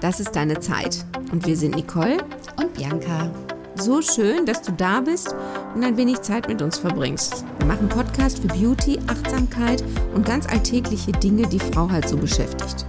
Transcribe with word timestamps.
Das 0.00 0.18
ist 0.18 0.34
deine 0.34 0.58
Zeit. 0.60 1.04
Und 1.30 1.46
wir 1.46 1.56
sind 1.56 1.76
Nicole 1.76 2.16
und 2.56 2.72
Bianca. 2.72 3.30
So 3.74 4.00
schön, 4.00 4.46
dass 4.46 4.62
du 4.62 4.72
da 4.72 5.00
bist 5.00 5.34
und 5.74 5.84
ein 5.84 5.96
wenig 5.96 6.22
Zeit 6.22 6.48
mit 6.48 6.62
uns 6.62 6.78
verbringst. 6.78 7.44
Wir 7.58 7.66
machen 7.66 7.88
Podcast 7.88 8.38
für 8.38 8.48
Beauty, 8.48 8.98
Achtsamkeit 9.06 9.84
und 10.14 10.24
ganz 10.24 10.46
alltägliche 10.46 11.12
Dinge, 11.12 11.46
die 11.46 11.58
Frau 11.58 11.88
halt 11.90 12.08
so 12.08 12.16
beschäftigt. 12.16 12.86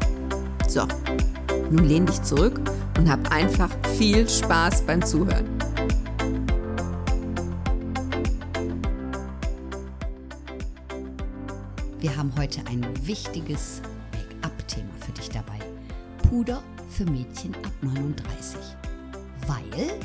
So, 0.67 0.87
nun 1.69 1.85
lehn 1.85 2.05
dich 2.05 2.21
zurück 2.23 2.59
und 2.97 3.09
hab 3.09 3.31
einfach 3.31 3.69
viel 3.97 4.27
Spaß 4.27 4.83
beim 4.83 5.05
Zuhören. 5.05 5.45
Wir 11.99 12.15
haben 12.17 12.31
heute 12.37 12.61
ein 12.67 12.85
wichtiges 13.05 13.81
Make-up-Thema 14.13 14.89
für 15.05 15.11
dich 15.11 15.29
dabei. 15.29 15.59
Puder 16.29 16.63
für 17.01 17.09
Mädchen 17.09 17.55
ab 17.55 17.73
39. 17.81 18.59
Weil 19.47 19.99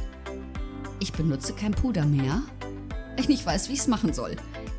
ich 0.99 1.13
benutze 1.13 1.53
kein 1.53 1.73
Puder 1.73 2.07
mehr, 2.07 2.43
weil 2.61 3.21
ich 3.21 3.29
nicht 3.29 3.45
weiß, 3.45 3.69
wie 3.69 3.75
ich 3.75 3.81
es 3.81 3.87
machen 3.87 4.15
soll. 4.15 4.35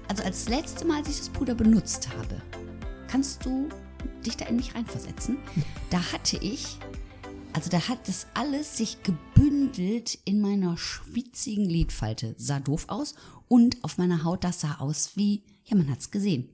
Also 0.08 0.23
als 0.23 0.49
letzte 0.49 0.85
Mal, 0.85 0.98
als 0.98 1.09
ich 1.09 1.17
das 1.17 1.30
Puder 1.30 1.53
benutzt 1.53 2.09
habe, 2.17 2.41
kannst 3.08 3.45
du 3.45 3.70
dich 4.25 4.35
da 4.35 4.45
in 4.45 4.55
mich 4.55 4.73
reinversetzen? 4.73 5.38
Da 5.91 6.02
hatte 6.11 6.38
ich, 6.38 6.80
also 7.53 7.70
da 7.70 7.88
hat 7.88 8.08
das 8.08 8.25
alles 8.34 8.75
sich 8.77 8.97
gebündelt 9.03 10.17
in 10.25 10.41
meiner 10.41 10.75
schwitzigen 10.75 11.66
Lidfalte. 11.66 12.34
Sah 12.38 12.59
doof 12.59 12.86
aus 12.88 13.13
und 13.47 13.84
auf 13.84 13.99
meiner 13.99 14.23
Haut, 14.23 14.44
das 14.44 14.61
sah 14.61 14.80
aus 14.80 15.11
wie, 15.16 15.44
ja, 15.66 15.77
man 15.77 15.89
hat's 15.91 16.09
gesehen. 16.09 16.49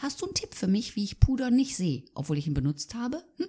Hast 0.00 0.20
du 0.20 0.26
einen 0.26 0.34
Tipp 0.34 0.54
für 0.54 0.66
mich, 0.66 0.96
wie 0.96 1.04
ich 1.04 1.20
Puder 1.20 1.50
nicht 1.50 1.76
sehe, 1.76 2.02
obwohl 2.14 2.36
ich 2.36 2.48
ihn 2.48 2.54
benutzt 2.54 2.94
habe? 2.94 3.22
Hm? 3.36 3.48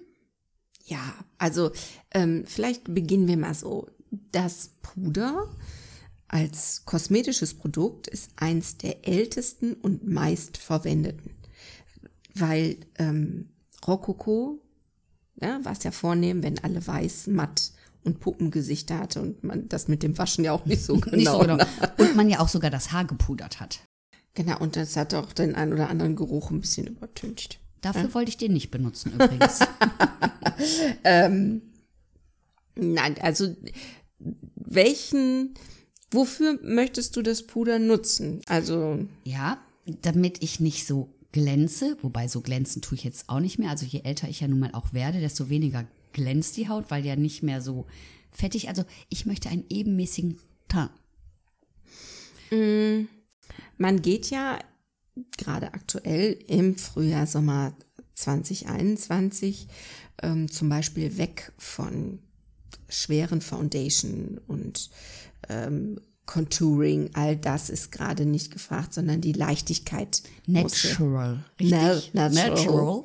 Ja, 0.89 1.13
also 1.38 1.71
ähm, 2.11 2.43
vielleicht 2.48 2.93
beginnen 2.93 3.27
wir 3.27 3.38
mal 3.38 3.54
so. 3.54 3.87
Das 4.32 4.71
Puder 4.82 5.45
als 6.27 6.84
kosmetisches 6.85 7.54
Produkt 7.54 8.07
ist 8.07 8.32
eins 8.37 8.77
der 8.77 9.07
ältesten 9.07 9.73
und 9.76 10.07
meist 10.07 10.57
verwendeten, 10.57 11.35
weil 12.34 12.77
ähm, 12.98 13.49
Rokoko 13.87 14.60
ja, 15.41 15.63
war 15.63 15.73
es 15.73 15.84
ja 15.84 15.91
vornehm, 15.91 16.41
wenn 16.41 16.60
alle 16.63 16.85
weiß, 16.85 17.27
matt 17.27 17.71
und 18.04 18.20
Puppengesichter 18.20 18.98
hatte 18.98 19.21
und 19.21 19.43
man 19.43 19.70
das 19.70 19.87
mit 19.87 20.01
dem 20.01 20.17
Waschen 20.17 20.43
ja 20.43 20.54
auch 20.54 20.65
nicht 20.65 20.84
so 20.84 20.98
genau. 20.99 21.15
nicht 21.15 21.29
so 21.29 21.40
genau. 21.40 21.57
Und 21.98 22.15
man 22.15 22.29
ja 22.29 22.40
auch 22.40 22.49
sogar 22.49 22.71
das 22.71 22.91
Haar 22.91 23.05
gepudert 23.05 23.60
hat. 23.60 23.82
Genau, 24.34 24.57
und 24.60 24.76
das 24.76 24.95
hat 24.95 25.13
auch 25.13 25.34
den 25.34 25.54
einen 25.54 25.73
oder 25.73 25.90
anderen 25.90 26.15
Geruch 26.15 26.49
ein 26.49 26.62
bisschen 26.62 26.87
übertüncht. 26.87 27.60
Dafür 27.82 28.04
ja? 28.04 28.13
wollte 28.13 28.30
ich 28.30 28.38
den 28.38 28.54
nicht 28.54 28.72
benutzen 28.72 29.13
übrigens. 29.13 29.60
ähm, 31.04 31.62
nein, 32.76 33.16
also 33.22 33.55
welchen, 34.55 35.54
wofür 36.12 36.60
möchtest 36.63 37.16
du 37.16 37.22
das 37.22 37.44
Puder 37.44 37.80
nutzen? 37.80 38.41
Also. 38.48 39.05
Ja, 39.24 39.60
damit 40.02 40.44
ich 40.44 40.60
nicht 40.60 40.85
so 40.85 41.10
glänze, 41.32 41.98
wobei 42.02 42.27
so 42.27 42.41
glänzen 42.41 42.82
tue 42.82 42.98
ich 42.98 43.04
jetzt 43.04 43.30
auch 43.30 43.40
nicht 43.40 43.60
mehr. 43.60 43.70
Also 43.70 43.85
je 43.85 44.02
älter 44.04 44.27
ich 44.27 44.41
ja 44.41 44.48
nun 44.48 44.60
mal 44.60 44.72
auch 44.74 44.94
werde, 44.94 45.20
desto 45.20 45.50
weniger 45.50 45.85
glänzt 46.13 46.57
die 46.57 46.70
Haut, 46.70 46.90
weil 46.90 47.05
ja 47.05 47.16
nicht 47.16 47.44
mehr 47.44 47.62
so 47.62 47.85
fettig. 48.32 48.68
Also 48.68 48.84
ich 49.10 49.26
möchte 49.26 49.50
einen 49.50 49.66
ebenmäßigen 49.70 50.38
Teint. 50.68 50.91
Mm, 52.52 53.07
man 53.77 54.02
geht 54.02 54.30
ja 54.30 54.60
gerade 55.38 55.74
aktuell 55.74 56.38
im 56.48 56.77
Frühjahr, 56.77 57.27
Sommer 57.27 57.74
2021 58.15 59.68
ähm, 60.21 60.51
zum 60.51 60.70
Beispiel 60.70 61.18
weg 61.18 61.51
von 61.57 62.20
schweren 62.88 63.41
Foundation 63.41 64.40
und 64.47 64.90
ähm, 65.47 66.00
Contouring, 66.25 67.09
all 67.13 67.35
das 67.35 67.72
ist 67.72 67.91
gerade 67.91 68.25
nicht 68.25 68.51
gefragt, 68.51 68.94
sondern 68.94 69.19
die 69.19 69.33
Leichtigkeit. 69.33 70.22
Natural. 70.45 71.44
Richtig? 71.59 72.12
Na, 72.13 72.29
natural. 72.29 72.50
natural. 72.50 73.03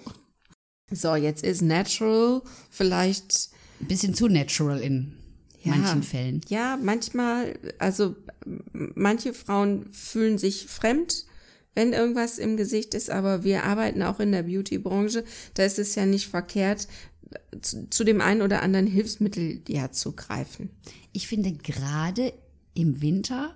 So, 0.90 1.14
jetzt 1.14 1.42
ist 1.42 1.62
natural 1.62 2.42
vielleicht. 2.68 3.50
Ein 3.80 3.88
bisschen 3.88 4.14
zu 4.14 4.28
natural 4.28 4.80
in 4.80 5.16
ja, 5.62 5.74
manchen 5.74 6.02
Fällen. 6.02 6.42
Ja, 6.48 6.78
manchmal, 6.80 7.58
also 7.78 8.14
manche 8.72 9.32
Frauen 9.32 9.90
fühlen 9.92 10.36
sich 10.36 10.66
fremd 10.66 11.24
wenn 11.74 11.92
irgendwas 11.92 12.38
im 12.38 12.56
Gesicht 12.56 12.94
ist, 12.94 13.10
aber 13.10 13.44
wir 13.44 13.64
arbeiten 13.64 14.02
auch 14.02 14.20
in 14.20 14.32
der 14.32 14.44
Beauty-Branche, 14.44 15.24
da 15.54 15.64
ist 15.64 15.78
es 15.78 15.94
ja 15.94 16.06
nicht 16.06 16.28
verkehrt, 16.28 16.88
zu, 17.60 17.88
zu 17.90 18.04
dem 18.04 18.20
einen 18.20 18.42
oder 18.42 18.62
anderen 18.62 18.86
Hilfsmittel 18.86 19.62
ja 19.68 19.90
zu 19.90 20.12
greifen. 20.12 20.70
Ich 21.12 21.26
finde 21.28 21.52
gerade 21.52 22.32
im 22.74 23.00
Winter 23.00 23.54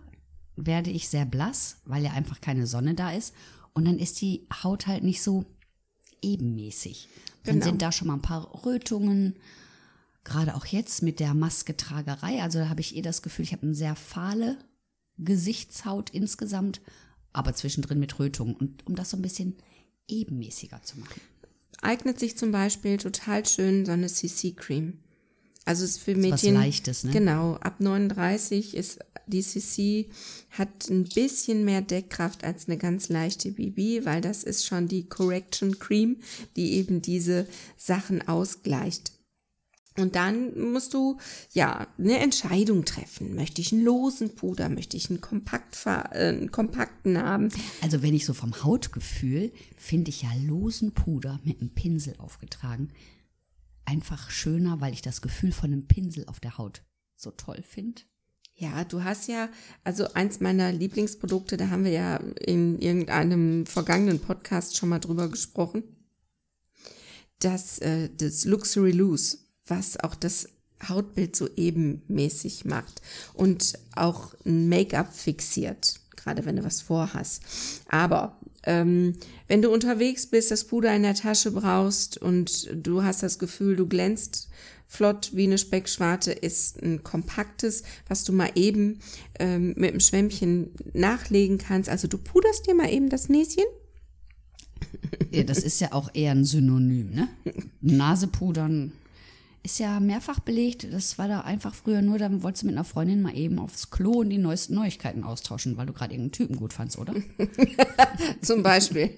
werde 0.57 0.91
ich 0.91 1.09
sehr 1.09 1.25
blass, 1.25 1.77
weil 1.85 2.03
ja 2.03 2.13
einfach 2.13 2.41
keine 2.41 2.67
Sonne 2.67 2.95
da 2.95 3.13
ist 3.13 3.35
und 3.73 3.85
dann 3.85 3.99
ist 3.99 4.21
die 4.21 4.47
Haut 4.63 4.87
halt 4.87 5.05
nicht 5.05 5.23
so 5.23 5.45
ebenmäßig. 6.23 7.09
Dann 7.45 7.57
genau. 7.57 7.67
sind 7.67 7.83
da 7.83 7.93
schon 7.93 8.09
mal 8.09 8.15
ein 8.15 8.23
paar 8.23 8.65
Rötungen, 8.65 9.37
gerade 10.25 10.55
auch 10.57 10.67
jetzt 10.67 11.03
mit 11.03 11.21
der 11.21 11.35
Masketragerei. 11.35 12.43
Also 12.43 12.59
da 12.59 12.69
habe 12.69 12.81
ich 12.81 12.97
eh 12.97 13.03
das 13.03 13.23
Gefühl, 13.23 13.45
ich 13.45 13.53
habe 13.53 13.63
eine 13.63 13.75
sehr 13.75 13.95
fahle 13.95 14.59
Gesichtshaut 15.17 16.11
insgesamt 16.11 16.81
aber 17.39 17.55
zwischendrin 17.55 17.99
mit 17.99 18.19
Rötung. 18.19 18.55
Und 18.55 18.87
um 18.87 18.95
das 18.95 19.11
so 19.11 19.17
ein 19.17 19.23
bisschen 19.23 19.57
ebenmäßiger 20.09 20.83
zu 20.83 20.99
machen. 20.99 21.21
Eignet 21.81 22.19
sich 22.19 22.37
zum 22.37 22.51
Beispiel 22.51 22.97
total 22.97 23.47
schön 23.47 23.87
so 23.87 23.93
eine 23.93 24.09
CC-Cream. 24.09 24.99
Also 25.65 25.85
ist 25.85 26.01
für 26.01 26.15
Mädchen. 26.15 26.35
Ist 26.35 26.45
was 26.45 26.65
Leichtes, 26.65 27.05
ne? 27.05 27.13
Genau. 27.13 27.55
Ab 27.57 27.81
39 27.81 28.75
ist 28.75 28.99
die 29.27 29.43
CC 29.43 30.07
hat 30.51 30.89
ein 30.89 31.05
bisschen 31.05 31.65
mehr 31.65 31.83
Deckkraft 31.83 32.43
als 32.43 32.67
eine 32.67 32.79
ganz 32.79 33.11
leichte 33.11 33.51
BB, 33.51 34.07
weil 34.07 34.21
das 34.21 34.43
ist 34.43 34.67
schon 34.67 34.89
die 34.89 35.05
Correction 35.05 35.79
Cream, 35.79 36.17
die 36.57 36.75
eben 36.75 37.03
diese 37.03 37.47
Sachen 37.77 38.27
ausgleicht. 38.27 39.13
Und 39.99 40.17
dann 40.17 40.73
musst 40.73 40.95
du 40.95 41.19
ja 41.53 41.87
eine 41.99 42.19
Entscheidung 42.19 42.85
treffen. 42.85 43.35
Möchte 43.35 43.61
ich 43.61 43.73
einen 43.73 43.85
losen 43.85 44.35
Puder? 44.35 44.69
Möchte 44.69 44.97
ich 44.97 45.11
einen, 45.11 45.21
kompakt, 45.21 45.77
äh, 45.87 45.91
einen 46.29 46.53
kompakten 46.53 47.19
haben? 47.19 47.51
Also 47.83 48.03
wenn 48.03 48.15
ich 48.15 48.25
so 48.25 48.35
vom 48.35 48.63
Hautgefühl 48.65 49.53
finde 49.77 50.11
ich 50.11 50.23
ja 50.23 50.31
losen 50.47 50.93
Puder 50.93 51.41
mit 51.45 51.61
einem 51.61 51.71
Pinsel 51.71 52.15
aufgetragen 52.19 52.91
einfach 53.89 54.31
schöner, 54.31 54.81
weil 54.81 54.93
ich 54.93 55.01
das 55.01 55.23
Gefühl 55.23 55.51
von 55.51 55.73
einem 55.73 55.87
Pinsel 55.87 56.27
auf 56.27 56.41
der 56.41 56.59
Haut 56.59 56.83
so 57.17 57.31
toll 57.31 57.63
finde. 57.63 58.03
Ja, 58.55 58.85
du 58.85 59.03
hast 59.03 59.29
ja, 59.29 59.49
also 59.83 60.13
eins 60.13 60.41
meiner 60.41 60.73
Lieblingsprodukte, 60.73 61.57
da 61.57 61.71
haben 61.71 61.85
wir 61.85 61.93
ja 61.93 62.17
in 62.17 62.79
irgendeinem 62.81 63.67
vergangenen 63.67 64.21
Podcast 64.21 64.77
schon 64.77 64.91
mal 64.91 64.99
drüber 64.99 65.29
gesprochen. 65.29 65.85
Das, 67.39 67.79
äh, 67.79 68.11
das 68.15 68.45
Luxury 68.45 68.91
Loose 68.91 69.39
was 69.69 69.99
auch 69.99 70.15
das 70.15 70.49
Hautbild 70.87 71.35
so 71.35 71.49
ebenmäßig 71.57 72.65
macht 72.65 73.03
und 73.35 73.79
auch 73.95 74.35
ein 74.45 74.69
Make-up 74.69 75.13
fixiert, 75.13 76.01
gerade 76.17 76.45
wenn 76.45 76.57
du 76.57 76.65
was 76.65 76.81
vorhast. 76.81 77.43
Aber 77.89 78.39
ähm, 78.65 79.15
wenn 79.49 79.63
du 79.63 79.73
unterwegs 79.73 80.27
bist, 80.27 80.51
das 80.51 80.65
Puder 80.65 80.95
in 80.95 81.03
der 81.03 81.15
Tasche 81.15 81.51
brauchst 81.51 82.19
und 82.19 82.69
du 82.73 83.03
hast 83.03 83.23
das 83.23 83.39
Gefühl, 83.39 83.77
du 83.77 83.87
glänzt 83.87 84.49
flott 84.87 85.31
wie 85.35 85.45
eine 85.45 85.59
Speckschwarte, 85.59 86.33
ist 86.33 86.83
ein 86.83 87.03
kompaktes, 87.05 87.83
was 88.09 88.25
du 88.25 88.33
mal 88.33 88.51
eben 88.55 89.01
ähm, 89.39 89.75
mit 89.77 89.91
einem 89.91 90.01
Schwämmchen 90.01 90.71
nachlegen 90.95 91.59
kannst. 91.59 91.91
Also 91.91 92.09
du 92.09 92.19
puderst 92.19 92.67
dir 92.67 92.75
mal 92.75 92.91
eben 92.91 93.11
das 93.11 93.29
Näschen. 93.29 93.65
Ja, 95.31 95.43
das 95.43 95.59
ist 95.59 95.81
ja 95.81 95.93
auch 95.93 96.11
eher 96.15 96.33
ein 96.33 96.45
Synonym, 96.45 97.11
ne? 97.11 97.29
Nasepudern 97.83 98.93
ist 99.63 99.79
ja 99.79 100.01
mehrfach 100.01 100.41
belegt. 100.41 100.87
Das 100.93 101.19
war 101.19 101.29
da 101.29 101.41
einfach 101.41 101.75
früher 101.75 102.03
nur, 102.03 102.19
dann 102.19 102.43
wolltest 102.43 102.63
du 102.63 102.67
mit 102.67 102.77
einer 102.77 102.85
Freundin 102.85 103.23
mal 103.23 103.37
eben 103.37 103.59
aufs 103.59 103.91
Klo 103.91 104.21
und 104.21 104.31
die 104.31 104.39
neuesten 104.39 104.75
Neuigkeiten 104.75 105.25
austauschen, 105.25 105.77
weil 105.77 105.87
du 105.87 105.93
gerade 105.93 106.15
irgendeinen 106.15 106.33
Typen 106.33 106.57
gut 106.57 106.73
fandst, 106.73 106.99
oder? 106.99 107.15
Zum 108.43 108.63
Beispiel. 108.63 109.11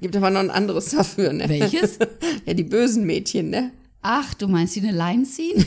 Gibt 0.00 0.16
aber 0.16 0.30
noch 0.30 0.40
ein 0.40 0.50
anderes 0.50 0.90
dafür, 0.90 1.32
ne? 1.32 1.48
Welches? 1.48 1.98
Ja, 2.44 2.54
die 2.54 2.64
bösen 2.64 3.04
Mädchen, 3.04 3.50
ne? 3.50 3.72
Ach, 4.02 4.34
du 4.34 4.46
meinst 4.46 4.76
die 4.76 4.80
eine 4.80 4.92
Line 4.92 5.24
ziehen? 5.24 5.64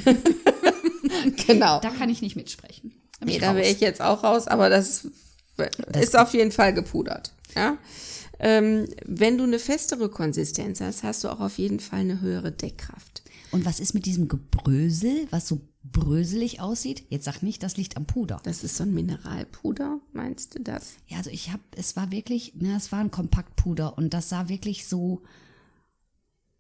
genau. 1.48 1.82
Da 1.82 1.90
kann 1.90 2.10
ich 2.10 2.22
nicht 2.22 2.38
mitsprechen. 2.38 2.94
Da 3.20 3.26
nee, 3.26 3.38
da 3.38 3.54
wäre 3.54 3.68
ich 3.68 3.82
jetzt 3.82 4.02
auch 4.02 4.24
raus, 4.24 4.48
aber 4.48 4.70
das, 4.70 5.08
das 5.58 6.04
ist 6.04 6.18
auf 6.18 6.34
jeden 6.34 6.52
Fall 6.52 6.74
gepudert. 6.74 7.34
Ja? 7.54 7.78
Ähm, 8.40 8.88
wenn 9.06 9.38
du 9.38 9.44
eine 9.44 9.60
festere 9.60 10.10
Konsistenz 10.10 10.80
hast, 10.80 11.04
hast 11.04 11.24
du 11.24 11.30
auch 11.30 11.42
auf 11.42 11.58
jeden 11.58 11.82
Fall 11.82 12.00
eine 12.00 12.22
höhere 12.22 12.52
Deckkraft. 12.52 13.19
Und 13.52 13.66
was 13.66 13.80
ist 13.80 13.94
mit 13.94 14.06
diesem 14.06 14.28
Gebrösel, 14.28 15.28
was 15.32 15.48
so 15.48 15.62
bröselig 15.84 16.60
aussieht? 16.60 17.04
Jetzt 17.10 17.26
sag 17.26 17.42
nicht, 17.42 17.64
das 17.64 17.78
liegt 17.78 17.98
am 17.98 18.06
Puder. 18.06 18.40
Das 18.44 18.64
ist 18.64 18.78
so 18.78 18.84
ein 18.84 18.94
Mineralpuder, 18.94 20.00
meinst 20.14 20.56
du 20.56 20.60
das? 20.60 20.96
Ja, 21.08 21.18
also 21.18 21.30
ich 21.30 21.52
habe, 21.52 21.64
es 21.76 21.96
war 21.96 22.12
wirklich, 22.12 22.56
ne, 22.56 22.76
es 22.76 22.92
war 22.92 23.00
ein 23.00 23.12
Kompaktpuder 23.12 23.98
und 23.98 24.14
das 24.14 24.30
sah 24.30 24.50
wirklich 24.50 24.88
so, 24.88 25.24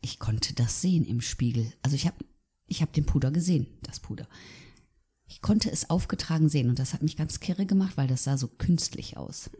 ich 0.01 0.17
konnte 0.17 0.53
das 0.53 0.81
sehen 0.81 1.05
im 1.05 1.21
Spiegel. 1.21 1.73
Also 1.83 1.95
ich 1.95 2.07
habe 2.07 2.17
ich 2.69 2.81
habe 2.81 2.91
den 2.91 3.05
Puder 3.05 3.31
gesehen, 3.31 3.67
das 3.81 3.99
Puder. 3.99 4.27
Ich 5.31 5.43
konnte 5.43 5.71
es 5.71 5.91
aufgetragen 5.91 6.49
sehen 6.49 6.69
und 6.69 6.79
das 6.79 6.93
hat 6.93 7.03
mich 7.03 7.15
ganz 7.15 7.39
kirre 7.39 7.67
gemacht, 7.67 7.97
weil 7.97 8.07
das 8.07 8.23
sah 8.23 8.35
so 8.35 8.47
künstlich 8.47 9.15
aus. 9.15 9.51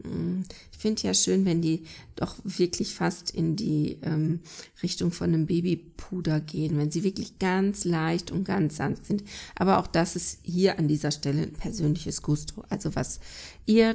Ich 0.72 0.78
finde 0.78 1.02
ja 1.02 1.14
schön, 1.14 1.44
wenn 1.44 1.62
die 1.62 1.84
doch 2.16 2.34
wirklich 2.42 2.94
fast 2.94 3.30
in 3.30 3.54
die 3.54 3.98
ähm, 4.02 4.40
Richtung 4.82 5.12
von 5.12 5.32
einem 5.32 5.46
Babypuder 5.46 6.40
gehen, 6.40 6.76
wenn 6.76 6.90
sie 6.90 7.04
wirklich 7.04 7.38
ganz 7.38 7.84
leicht 7.84 8.32
und 8.32 8.42
ganz 8.44 8.76
sanft 8.76 9.06
sind. 9.06 9.22
Aber 9.54 9.78
auch 9.78 9.86
das 9.86 10.16
ist 10.16 10.40
hier 10.42 10.76
an 10.78 10.88
dieser 10.88 11.12
Stelle 11.12 11.42
ein 11.42 11.52
persönliches 11.52 12.20
Gusto. 12.20 12.64
Also 12.68 12.96
was 12.96 13.20
ihr, 13.64 13.94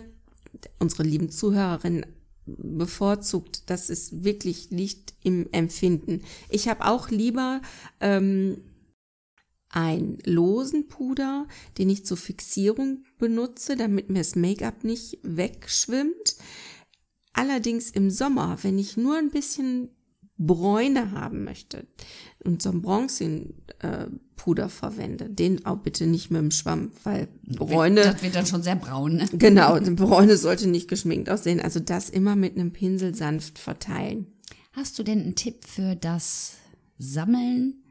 unsere 0.80 1.04
lieben 1.04 1.30
Zuhörerinnen, 1.30 2.06
bevorzugt, 2.45 3.63
das 3.66 3.89
ist 3.89 4.24
wirklich 4.24 4.69
liegt 4.69 5.13
im 5.24 5.51
Empfinden. 5.51 6.22
Ich 6.50 6.68
habe 6.68 6.86
auch 6.86 7.10
lieber 7.10 7.62
ähm, 8.00 8.57
einen 9.75 10.19
losen 10.24 10.88
Puder, 10.88 11.48
den 11.77 11.89
ich 11.89 12.06
zur 12.06 12.18
Fixierung 12.18 13.04
benutze, 13.19 13.75
damit 13.75 14.10
mir 14.10 14.19
das 14.19 14.36
Make-up 14.36 14.86
nicht 14.86 15.19
wegschwimmt. 15.22 16.38
Allerdings 17.33 17.89
im 17.89 18.10
Sommer, 18.10 18.57
wenn 18.62 18.80
ich 18.80 18.95
nur 18.95 19.18
ein 19.18 19.31
bisschen 19.31 19.89
Bräune 20.38 21.12
haben 21.12 21.44
möchte 21.44 21.88
und 22.44 22.62
so 22.62 22.69
ein 22.69 22.81
Bronzenpuder 22.81 24.69
verwende, 24.69 25.30
den 25.30 25.66
auch 25.66 25.80
bitte 25.80 26.07
nicht 26.07 26.31
mit 26.31 26.42
dem 26.42 26.51
Schwamm, 26.51 26.92
weil 27.04 27.27
Bräune, 27.44 28.01
Das 28.01 28.24
wird 28.24 28.36
dann 28.36 28.45
schon 28.45 28.63
sehr 28.63 28.75
braun. 28.75 29.18
Ne? 29.18 29.27
genau, 29.33 29.77
die 29.80 29.92
Bräune 29.95 30.38
sollte 30.38 30.68
nicht 30.68 30.88
geschminkt 30.88 31.30
aussehen. 31.30 31.60
Also 31.60 31.81
das 31.81 32.10
immer 32.10 32.38
mit 32.38 32.56
einem 32.56 32.72
Pinsel 32.72 33.13
sanft 33.13 33.60
verteilen. 33.60 34.27
Hast 34.72 34.98
du 35.00 35.04
denn 35.04 35.22
einen 35.22 35.36
Tipp 35.36 35.66
für 35.66 35.95
das 35.95 36.54
Sammeln 36.98 37.84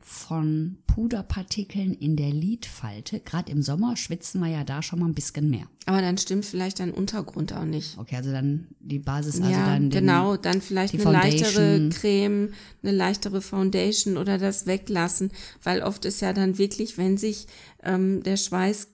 von 0.00 0.78
Puderpartikeln 0.86 1.94
in 1.94 2.16
der 2.16 2.30
Lidfalte? 2.30 3.20
Gerade 3.20 3.52
im 3.52 3.62
Sommer 3.62 3.96
schwitzen 3.96 4.40
wir 4.40 4.48
ja 4.48 4.64
da 4.64 4.82
schon 4.82 4.98
mal 4.98 5.06
ein 5.06 5.14
bisschen 5.14 5.50
mehr. 5.50 5.66
Aber 5.86 6.00
dann 6.00 6.18
stimmt 6.18 6.44
vielleicht 6.44 6.80
dein 6.80 6.92
Untergrund 6.92 7.52
auch 7.52 7.64
nicht. 7.64 7.98
Okay, 7.98 8.16
also 8.16 8.32
dann 8.32 8.68
die 8.80 8.98
Basis, 8.98 9.40
also 9.40 9.50
ja, 9.50 9.66
dann 9.66 9.90
den, 9.90 10.00
genau, 10.00 10.36
dann 10.36 10.60
vielleicht 10.60 10.94
eine 10.94 11.04
leichtere. 11.04 11.88
Creme, 11.90 12.50
eine 12.82 12.92
leichtere 12.92 13.40
Foundation 13.40 14.16
oder 14.16 14.38
das 14.38 14.66
weglassen, 14.66 15.30
weil 15.62 15.82
oft 15.82 16.04
ist 16.04 16.20
ja 16.20 16.32
dann 16.32 16.58
wirklich, 16.58 16.98
wenn 16.98 17.16
sich 17.16 17.46
ähm, 17.82 18.22
der 18.22 18.36
Schweiß 18.36 18.88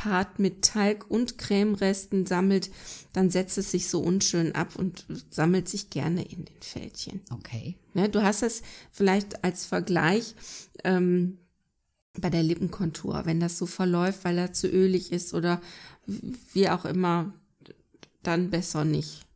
gepaart 0.00 0.38
mit 0.38 0.62
Talg 0.62 1.10
und 1.10 1.38
Cremeresten 1.38 2.26
sammelt, 2.26 2.70
dann 3.12 3.30
setzt 3.30 3.58
es 3.58 3.70
sich 3.70 3.88
so 3.88 4.00
unschön 4.00 4.54
ab 4.54 4.76
und 4.76 5.04
sammelt 5.30 5.68
sich 5.68 5.90
gerne 5.90 6.24
in 6.24 6.44
den 6.46 6.62
Fältchen. 6.62 7.20
Okay. 7.30 7.76
Ne, 7.94 8.08
du 8.08 8.22
hast 8.22 8.42
es 8.42 8.62
vielleicht 8.92 9.44
als 9.44 9.66
Vergleich 9.66 10.34
ähm, 10.84 11.38
bei 12.18 12.30
der 12.30 12.42
Lippenkontur, 12.42 13.22
wenn 13.24 13.40
das 13.40 13.58
so 13.58 13.66
verläuft, 13.66 14.24
weil 14.24 14.38
er 14.38 14.52
zu 14.52 14.68
ölig 14.68 15.12
ist 15.12 15.34
oder 15.34 15.60
wie 16.52 16.68
auch 16.68 16.84
immer, 16.84 17.34
dann 18.22 18.50
besser 18.50 18.84
nicht. 18.84 19.26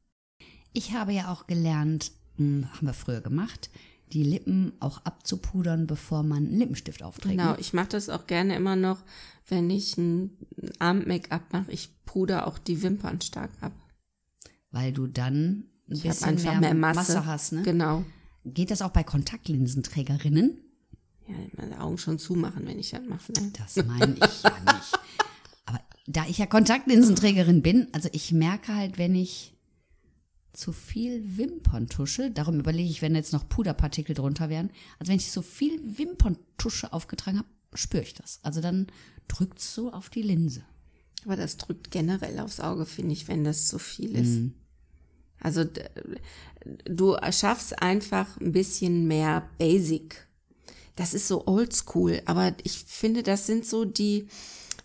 Ich 0.72 0.92
habe 0.92 1.12
ja 1.12 1.30
auch 1.32 1.46
gelernt, 1.46 2.12
hm, 2.36 2.68
haben 2.72 2.86
wir 2.86 2.94
früher 2.94 3.20
gemacht, 3.20 3.70
die 4.12 4.22
Lippen 4.22 4.72
auch 4.80 5.04
abzupudern, 5.04 5.86
bevor 5.86 6.22
man 6.22 6.46
einen 6.46 6.58
Lippenstift 6.58 7.02
aufträgt. 7.02 7.38
Genau, 7.38 7.52
ne? 7.52 7.56
ich 7.58 7.72
mache 7.72 7.88
das 7.88 8.08
auch 8.08 8.26
gerne 8.26 8.54
immer 8.56 8.76
noch, 8.76 9.02
wenn 9.48 9.70
ich 9.70 9.96
ein 9.98 10.30
Abend-Make-up 10.78 11.52
mache. 11.52 11.72
Ich 11.72 11.90
puder 12.04 12.46
auch 12.46 12.58
die 12.58 12.82
Wimpern 12.82 13.20
stark 13.20 13.50
ab. 13.60 13.72
Weil 14.70 14.92
du 14.92 15.06
dann 15.06 15.64
ein 15.88 15.96
Ich 15.96 16.02
bisschen 16.02 16.42
mehr, 16.42 16.60
mehr 16.60 16.74
Masse. 16.74 16.96
Masse 16.96 17.26
hast. 17.26 17.52
Ne? 17.52 17.62
Genau. 17.62 18.04
Geht 18.44 18.70
das 18.70 18.82
auch 18.82 18.90
bei 18.90 19.02
Kontaktlinsenträgerinnen? 19.02 20.58
Ja, 21.26 21.34
meine 21.56 21.80
Augen 21.80 21.96
schon 21.96 22.18
zumachen, 22.18 22.66
wenn 22.66 22.78
ich 22.78 22.90
das 22.90 23.02
mache. 23.08 23.32
Ne? 23.32 23.52
Das 23.56 23.76
meine 23.84 24.14
ich 24.14 24.42
ja 24.42 24.50
nicht. 24.50 24.98
Aber 25.64 25.80
da 26.06 26.26
ich 26.26 26.38
ja 26.38 26.46
Kontaktlinsenträgerin 26.46 27.62
bin, 27.62 27.88
also 27.92 28.08
ich 28.12 28.32
merke 28.32 28.74
halt, 28.74 28.98
wenn 28.98 29.14
ich 29.14 29.53
zu 30.54 30.72
viel 30.72 31.36
Wimperntusche, 31.36 32.30
darum 32.30 32.58
überlege 32.58 32.88
ich, 32.88 33.02
wenn 33.02 33.14
jetzt 33.14 33.32
noch 33.32 33.48
Puderpartikel 33.48 34.14
drunter 34.14 34.48
wären, 34.48 34.70
also 34.98 35.10
wenn 35.10 35.18
ich 35.18 35.30
so 35.30 35.42
viel 35.42 35.80
Wimperntusche 35.98 36.92
aufgetragen 36.92 37.38
habe, 37.38 37.48
spüre 37.74 38.02
ich 38.02 38.14
das. 38.14 38.40
Also 38.42 38.60
dann 38.60 38.86
drückt 39.28 39.58
es 39.58 39.74
so 39.74 39.92
auf 39.92 40.10
die 40.10 40.22
Linse. 40.22 40.62
Aber 41.24 41.36
das 41.36 41.56
drückt 41.56 41.90
generell 41.90 42.38
aufs 42.38 42.60
Auge, 42.60 42.86
finde 42.86 43.12
ich, 43.12 43.28
wenn 43.28 43.44
das 43.44 43.68
zu 43.68 43.78
viel 43.78 44.14
ist. 44.14 44.40
Also 45.40 45.64
d- 45.64 45.84
du 46.84 47.16
schaffst 47.30 47.82
einfach 47.82 48.38
ein 48.40 48.52
bisschen 48.52 49.06
mehr 49.06 49.48
Basic. 49.58 50.26
Das 50.96 51.12
ist 51.14 51.26
so 51.28 51.46
oldschool, 51.46 52.22
aber 52.26 52.54
ich 52.62 52.78
finde, 52.78 53.22
das 53.22 53.46
sind 53.46 53.66
so 53.66 53.84
die, 53.84 54.28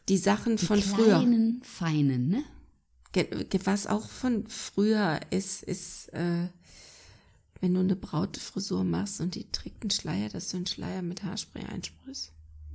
die 0.08 0.18
Sachen 0.18 0.58
von 0.58 0.82
früher. 0.82 1.06
Kleinen, 1.20 1.62
feinen, 1.64 2.30
ne? 2.30 2.44
Was 3.64 3.88
auch 3.88 4.08
von 4.08 4.48
früher 4.48 5.20
ist, 5.32 5.64
ist, 5.64 6.10
äh, 6.14 6.48
wenn 7.60 7.74
du 7.74 7.80
eine 7.80 7.96
Brautfrisur 7.96 8.84
machst 8.84 9.20
und 9.20 9.36
die 9.36 9.52
trägt 9.52 9.84
einen 9.84 9.92
Schleier, 9.92 10.30
dass 10.30 10.50
du 10.50 10.58
einen 10.58 10.68
Schleier 10.68 11.02
mit 11.02 11.24
Haarspray 11.24 11.66
einsprühst. 11.66 12.32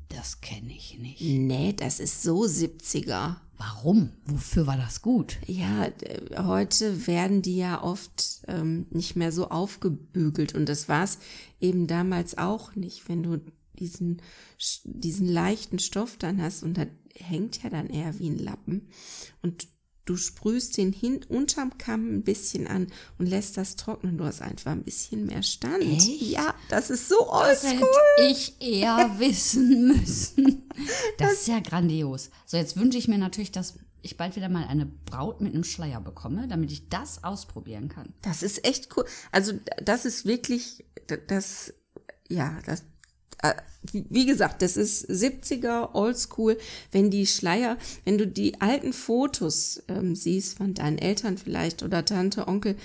Das 0.09 0.41
kenne 0.41 0.73
ich 0.73 0.99
nicht. 0.99 1.21
Nee, 1.21 1.73
das 1.73 2.01
ist 2.01 2.23
so 2.23 2.43
70er. 2.45 3.37
Warum? 3.57 4.11
Wofür 4.27 4.67
war 4.67 4.77
das 4.77 5.01
gut? 5.01 5.39
Ja, 5.47 5.89
heute 6.37 7.07
werden 7.07 7.41
die 7.41 7.57
ja 7.57 7.83
oft 7.83 8.43
ähm, 8.49 8.87
nicht 8.91 9.17
mehr 9.17 9.33
so 9.33 9.49
aufgebügelt 9.49 10.55
und 10.55 10.69
das 10.69 10.89
war's 10.89 11.19
eben 11.61 11.87
damals 11.87 12.37
auch 12.37 12.75
nicht, 12.75 13.09
wenn 13.09 13.23
du 13.23 13.41
diesen 13.79 14.21
diesen 14.85 15.27
leichten 15.27 15.79
Stoff 15.79 16.17
dann 16.17 16.41
hast 16.41 16.63
und 16.63 16.77
da 16.79 16.87
hängt 17.17 17.63
ja 17.63 17.71
dann 17.71 17.89
eher 17.89 18.19
wie 18.19 18.29
ein 18.29 18.39
Lappen 18.39 18.89
und 19.43 19.69
du 20.05 20.17
sprühst 20.17 20.77
den 20.77 20.93
hin 20.93 21.21
unterm 21.29 21.77
Kamm 21.79 22.17
ein 22.17 22.23
bisschen 22.23 22.67
an 22.67 22.89
und 23.19 23.27
lässt 23.27 23.57
das 23.57 23.77
trocknen. 23.77 24.19
Du 24.19 24.25
hast 24.25 24.43
einfach 24.43 24.73
ein 24.73 24.83
bisschen 24.85 25.27
mehr 25.27 25.43
Stand. 25.43 25.83
Echt? 25.83 26.09
Ja, 26.21 26.55
das 26.69 26.91
ist 26.91 27.09
so 27.09 27.17
Das 27.31 27.65
oldschool. 27.65 27.89
hätte 28.19 28.31
ich 28.31 28.55
eher 28.61 29.15
wissen 29.19 29.89
müssen. 29.89 30.69
Das 31.19 31.33
ist 31.35 31.49
ja 31.49 31.61
grandios. 31.61 32.31
So, 32.47 32.57
jetzt 32.57 32.77
wünsche 32.77 32.99
ich 32.99 33.09
mir 33.09 33.19
natürlich, 33.19 33.53
dass 33.53 33.75
ich 34.03 34.17
bald 34.19 34.37
wieder 34.37 34.51
mal 34.51 34.67
eine 34.67 34.85
Braut 34.85 35.41
mit 35.41 35.55
einem 35.55 35.65
Schleier 35.65 36.01
bekomme, 36.01 36.47
damit 36.49 36.71
ich 36.71 36.91
das 36.91 37.25
ausprobieren 37.25 37.89
kann. 37.89 38.13
Das 38.21 38.43
ist 38.43 38.65
echt 38.67 38.95
cool. 38.97 39.07
Also 39.33 39.53
das 39.83 40.05
ist 40.05 40.27
wirklich, 40.27 40.85
das, 41.27 41.73
ja, 42.29 42.59
das, 42.67 42.85
wie 43.93 44.07
wie 44.09 44.27
gesagt, 44.27 44.63
das 44.63 44.77
ist 44.77 45.09
70er 45.11 45.95
Oldschool. 45.95 46.59
Wenn 46.93 47.11
die 47.11 47.27
Schleier, 47.27 47.77
wenn 48.05 48.19
du 48.19 48.27
die 48.27 48.61
alten 48.61 48.93
Fotos 48.93 49.83
ähm, 49.89 50.15
siehst 50.15 50.57
von 50.59 50.75
deinen 50.75 50.99
Eltern 50.99 51.39
vielleicht 51.39 51.83
oder 51.83 52.05
Tante, 52.05 52.49
Onkel, 52.49 52.77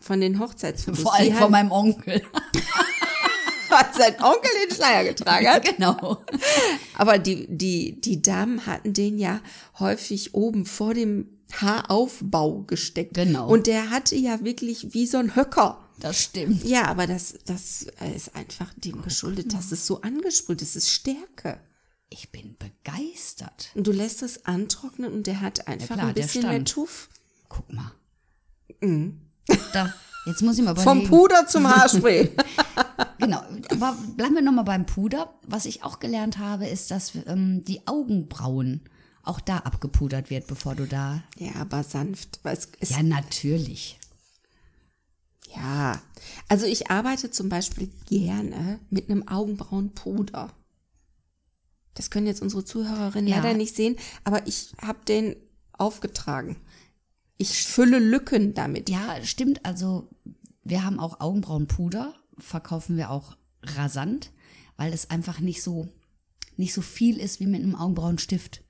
von 0.00 0.20
den 0.20 0.40
Hochzeitsfotos, 0.40 1.02
Vor 1.02 1.14
allem 1.14 1.32
von 1.32 1.40
halt, 1.40 1.50
meinem 1.50 1.72
Onkel. 1.72 2.22
hat 3.70 3.94
sein 3.94 4.14
Onkel 4.20 4.50
den 4.66 4.74
Schleier 4.74 5.04
getragen 5.04 5.46
hat. 5.46 5.64
genau. 5.64 6.18
Aber 6.96 7.18
die, 7.18 7.46
die, 7.48 8.00
die 8.00 8.22
Damen 8.22 8.66
hatten 8.66 8.92
den 8.92 9.18
ja 9.18 9.40
häufig 9.78 10.34
oben 10.34 10.66
vor 10.66 10.94
dem 10.94 11.26
Haaraufbau 11.52 12.64
gesteckt. 12.66 13.14
Genau. 13.14 13.48
Und 13.48 13.66
der 13.66 13.90
hatte 13.90 14.16
ja 14.16 14.44
wirklich 14.44 14.94
wie 14.94 15.06
so 15.06 15.18
ein 15.18 15.34
Höcker. 15.34 15.78
Das 16.00 16.20
stimmt. 16.22 16.64
Ja, 16.64 16.84
aber 16.86 17.06
das, 17.06 17.34
das 17.44 17.86
ist 18.14 18.34
einfach 18.36 18.72
dem 18.76 19.02
geschuldet, 19.02 19.52
dass 19.54 19.72
es 19.72 19.86
so 19.86 20.00
angesprüht 20.02 20.62
ist. 20.62 20.76
Es 20.76 20.84
ist 20.84 20.90
Stärke. 20.90 21.58
Ich 22.10 22.30
bin 22.30 22.56
begeistert. 22.58 23.70
Und 23.74 23.86
du 23.86 23.92
lässt 23.92 24.22
es 24.22 24.46
antrocknen 24.46 25.12
und 25.12 25.26
der 25.26 25.40
hat 25.40 25.66
einfach 25.68 25.96
klar, 25.96 26.08
ein 26.08 26.14
der 26.14 26.22
bisschen 26.22 26.42
mehr 26.42 26.52
stand. 26.52 26.68
Tuff. 26.70 27.08
Guck 27.48 27.70
mal. 27.72 27.92
Da, 29.72 29.92
jetzt 30.26 30.42
muss 30.42 30.58
ich 30.58 30.64
mal 30.64 30.74
Mhm. 30.74 30.78
Vom 30.78 30.98
überlegen. 30.98 31.10
Puder 31.10 31.46
zum 31.46 31.66
Haarspray. 31.68 32.30
Genau, 33.20 33.42
aber 33.70 33.96
bleiben 34.16 34.36
wir 34.36 34.42
nochmal 34.42 34.64
beim 34.64 34.86
Puder. 34.86 35.34
Was 35.42 35.66
ich 35.66 35.82
auch 35.82 35.98
gelernt 35.98 36.38
habe, 36.38 36.68
ist, 36.68 36.90
dass 36.92 37.12
ähm, 37.26 37.64
die 37.64 37.84
Augenbrauen 37.86 38.82
auch 39.24 39.40
da 39.40 39.58
abgepudert 39.58 40.30
wird, 40.30 40.46
bevor 40.46 40.76
du 40.76 40.86
da. 40.86 41.22
ja, 41.36 41.56
aber 41.56 41.82
sanft. 41.82 42.38
Es, 42.44 42.68
es, 42.78 42.90
Ja, 42.90 43.02
natürlich. 43.02 43.97
Ja, 45.54 46.00
also 46.48 46.66
ich 46.66 46.90
arbeite 46.90 47.30
zum 47.30 47.48
Beispiel 47.48 47.90
gerne 48.06 48.80
mit 48.90 49.08
einem 49.10 49.26
Augenbrauenpuder. 49.28 50.52
Das 51.94 52.10
können 52.10 52.26
jetzt 52.26 52.42
unsere 52.42 52.64
Zuhörerinnen 52.64 53.28
Ja. 53.28 53.36
leider 53.40 53.56
nicht 53.56 53.74
sehen, 53.74 53.96
aber 54.24 54.46
ich 54.46 54.72
habe 54.80 55.04
den 55.06 55.36
aufgetragen. 55.72 56.56
Ich 57.38 57.64
fülle 57.66 57.98
Lücken 57.98 58.54
damit. 58.54 58.88
Ja, 58.90 59.22
stimmt. 59.24 59.64
Also 59.64 60.08
wir 60.64 60.84
haben 60.84 60.98
auch 61.00 61.20
Augenbrauenpuder, 61.20 62.14
verkaufen 62.38 62.96
wir 62.96 63.10
auch 63.10 63.36
rasant, 63.62 64.32
weil 64.76 64.92
es 64.92 65.10
einfach 65.10 65.40
nicht 65.40 65.62
so 65.62 65.88
nicht 66.56 66.74
so 66.74 66.82
viel 66.82 67.18
ist 67.18 67.38
wie 67.38 67.46
mit 67.46 67.62
einem 67.62 67.76
Augenbrauenstift. 67.76 68.64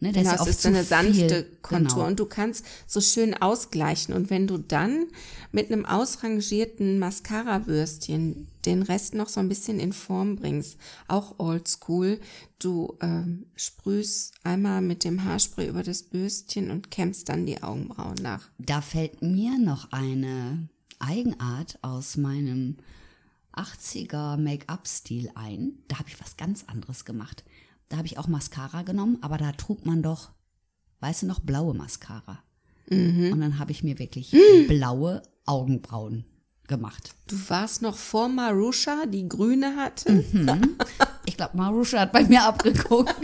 Ne, 0.00 0.12
Genau, 0.12 0.28
ja 0.28 0.34
es 0.36 0.40
oft 0.42 0.50
ist 0.50 0.62
zu 0.62 0.68
eine 0.68 0.84
sanfte 0.84 1.44
viel. 1.44 1.56
Kontur 1.62 1.96
Genau. 1.96 2.06
und 2.06 2.20
du 2.20 2.26
kannst 2.26 2.64
so 2.86 3.00
schön 3.00 3.34
ausgleichen. 3.34 4.14
Und 4.14 4.30
wenn 4.30 4.46
du 4.46 4.56
dann 4.58 5.06
mit 5.50 5.72
einem 5.72 5.84
ausrangierten 5.86 6.98
Mascara-Bürstchen 7.00 8.46
den 8.64 8.82
Rest 8.82 9.14
noch 9.14 9.28
so 9.28 9.40
ein 9.40 9.48
bisschen 9.48 9.80
in 9.80 9.92
Form 9.92 10.36
bringst, 10.36 10.76
auch 11.08 11.38
oldschool, 11.38 12.20
du 12.60 12.96
ähm, 13.00 13.46
sprühst 13.56 14.34
einmal 14.44 14.82
mit 14.82 15.02
dem 15.04 15.24
Haarspray 15.24 15.68
über 15.68 15.82
das 15.82 16.02
Bürstchen 16.04 16.70
und 16.70 16.90
kämmst 16.92 17.28
dann 17.28 17.46
die 17.46 17.62
Augenbrauen 17.62 18.16
nach. 18.22 18.48
Da 18.58 18.80
fällt 18.80 19.20
mir 19.22 19.58
noch 19.58 19.90
eine 19.90 20.68
Eigenart 21.00 21.78
aus 21.82 22.16
meinem 22.16 22.76
80er 23.54 24.36
Make-up-Stil 24.36 25.30
ein. 25.34 25.72
Da 25.88 25.98
habe 25.98 26.08
ich 26.08 26.20
was 26.20 26.36
ganz 26.36 26.64
anderes 26.68 27.04
gemacht. 27.04 27.42
Da 27.88 27.96
habe 27.96 28.06
ich 28.06 28.18
auch 28.18 28.26
Mascara 28.28 28.82
genommen, 28.82 29.18
aber 29.22 29.38
da 29.38 29.52
trug 29.52 29.86
man 29.86 30.02
doch, 30.02 30.30
weißt 31.00 31.22
du 31.22 31.26
noch, 31.26 31.40
blaue 31.40 31.74
Mascara. 31.74 32.42
Und 32.90 33.40
dann 33.40 33.58
habe 33.58 33.72
ich 33.72 33.82
mir 33.82 33.98
wirklich 33.98 34.34
blaue 34.66 35.22
Augenbrauen 35.46 36.24
gemacht. 36.66 37.14
Du 37.26 37.36
warst 37.48 37.82
noch 37.82 37.96
vor 37.96 38.28
Marusha, 38.28 39.06
die 39.06 39.28
grüne 39.28 39.76
hatte. 39.76 40.24
Ich 41.26 41.36
glaube, 41.36 41.56
Marusha 41.56 42.00
hat 42.00 42.12
bei 42.12 42.24
mir 42.24 42.42
abgeguckt. 42.44 43.14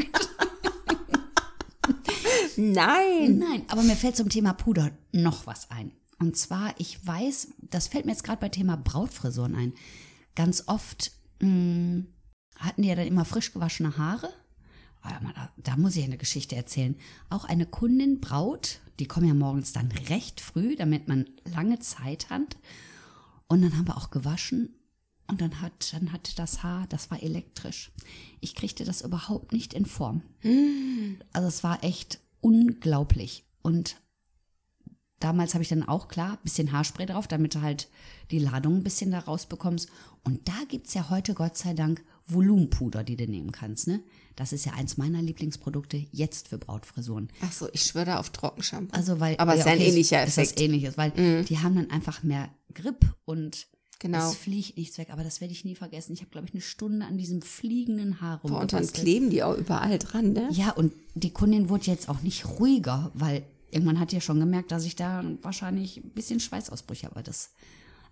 Nein. 2.56 3.38
Nein, 3.38 3.62
aber 3.68 3.82
mir 3.82 3.96
fällt 3.96 4.16
zum 4.16 4.28
Thema 4.28 4.52
Puder 4.52 4.90
noch 5.12 5.46
was 5.46 5.70
ein. 5.70 5.92
Und 6.18 6.36
zwar, 6.36 6.74
ich 6.78 7.04
weiß, 7.06 7.48
das 7.58 7.88
fällt 7.88 8.04
mir 8.06 8.12
jetzt 8.12 8.24
gerade 8.24 8.40
bei 8.40 8.48
Thema 8.48 8.76
Brautfrisuren 8.76 9.54
ein. 9.54 9.72
Ganz 10.34 10.64
oft 10.66 11.12
mh, 11.40 12.04
hatten 12.56 12.82
die 12.82 12.88
ja 12.88 12.94
dann 12.94 13.06
immer 13.06 13.24
frisch 13.24 13.52
gewaschene 13.52 13.96
Haare. 13.98 14.32
Ah, 15.04 15.50
Da, 15.58 15.76
muss 15.76 15.96
ich 15.96 16.04
eine 16.04 16.16
Geschichte 16.16 16.56
erzählen. 16.56 16.96
Auch 17.28 17.44
eine 17.44 17.66
Kundin, 17.66 18.20
Braut, 18.20 18.80
die 18.98 19.06
kommen 19.06 19.28
ja 19.28 19.34
morgens 19.34 19.72
dann 19.72 19.92
recht 20.08 20.40
früh, 20.40 20.76
damit 20.76 21.08
man 21.08 21.26
lange 21.44 21.78
Zeit 21.78 22.30
hat. 22.30 22.56
Und 23.46 23.60
dann 23.60 23.76
haben 23.76 23.86
wir 23.86 23.98
auch 23.98 24.10
gewaschen 24.10 24.74
und 25.26 25.42
dann 25.42 25.60
hat, 25.60 25.92
dann 25.92 26.10
hatte 26.12 26.34
das 26.34 26.62
Haar, 26.62 26.86
das 26.88 27.10
war 27.10 27.22
elektrisch. 27.22 27.92
Ich 28.40 28.54
kriegte 28.54 28.84
das 28.84 29.02
überhaupt 29.02 29.52
nicht 29.52 29.74
in 29.74 29.84
Form. 29.84 30.22
Also 31.32 31.48
es 31.48 31.62
war 31.62 31.84
echt 31.84 32.20
unglaublich. 32.40 33.44
Und 33.62 34.00
damals 35.20 35.52
habe 35.52 35.62
ich 35.62 35.68
dann 35.68 35.86
auch 35.86 36.08
klar 36.08 36.32
ein 36.32 36.42
bisschen 36.44 36.72
Haarspray 36.72 37.06
drauf, 37.06 37.28
damit 37.28 37.54
du 37.54 37.60
halt 37.60 37.88
die 38.30 38.38
Ladung 38.38 38.76
ein 38.76 38.84
bisschen 38.84 39.10
da 39.10 39.18
rausbekommst. 39.18 39.90
Und 40.24 40.48
da 40.48 40.56
gibt's 40.68 40.94
ja 40.94 41.10
heute 41.10 41.34
Gott 41.34 41.58
sei 41.58 41.74
Dank 41.74 42.02
Volumenpuder, 42.26 43.04
die 43.04 43.16
du 43.16 43.26
nehmen 43.26 43.52
kannst. 43.52 43.86
Ne? 43.86 44.00
Das 44.36 44.52
ist 44.52 44.64
ja 44.64 44.72
eins 44.72 44.96
meiner 44.96 45.20
Lieblingsprodukte 45.22 46.06
jetzt 46.12 46.48
für 46.48 46.58
Brautfrisuren. 46.58 47.28
Ach 47.42 47.52
so, 47.52 47.68
ich 47.72 47.82
schwöre 47.82 48.06
da 48.06 48.18
auf 48.18 48.30
Trockenshampoo. 48.30 48.96
Also 48.96 49.20
weil 49.20 49.36
Aber 49.38 49.54
es 49.54 49.60
ist 49.60 49.66
ein 49.66 49.78
okay, 49.78 49.88
ähnlicher 49.88 50.24
ist 50.24 50.38
Effekt. 50.38 50.50
Mhm. 50.50 50.54
das 50.54 50.62
ähnliches, 50.64 50.96
weil 50.98 51.44
die 51.44 51.58
haben 51.58 51.74
dann 51.76 51.90
einfach 51.90 52.22
mehr 52.22 52.48
Grip 52.74 53.04
und 53.24 53.66
Genau. 54.00 54.28
es 54.28 54.34
fliegt 54.36 54.76
nichts 54.76 54.98
weg. 54.98 55.08
Aber 55.12 55.24
das 55.24 55.40
werde 55.40 55.52
ich 55.54 55.64
nie 55.64 55.76
vergessen. 55.76 56.12
Ich 56.12 56.20
habe 56.20 56.30
glaube 56.30 56.46
ich 56.46 56.52
eine 56.52 56.60
Stunde 56.60 57.06
an 57.06 57.16
diesem 57.16 57.40
fliegenden 57.40 58.20
Haar 58.20 58.38
Boah, 58.40 58.60
und 58.60 58.72
dann 58.72 58.80
rumgebastelt. 58.80 58.94
kleben 59.02 59.30
die 59.30 59.42
auch 59.42 59.56
überall 59.56 59.98
dran, 59.98 60.32
ne? 60.34 60.48
Ja, 60.50 60.72
und 60.72 60.92
die 61.14 61.30
Kundin 61.30 61.70
wurde 61.70 61.86
jetzt 61.86 62.08
auch 62.10 62.20
nicht 62.20 62.44
ruhiger, 62.58 63.12
weil 63.14 63.44
irgendwann 63.70 63.98
hat 64.00 64.12
ja 64.12 64.20
schon 64.20 64.40
gemerkt, 64.40 64.72
dass 64.72 64.84
ich 64.84 64.94
da 64.96 65.24
wahrscheinlich 65.42 65.98
ein 65.98 66.10
bisschen 66.10 66.38
Schweißausbrüche 66.40 67.06
habe. 67.06 67.22
Das, 67.22 67.52